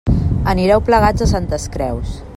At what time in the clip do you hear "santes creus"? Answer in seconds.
1.35-2.21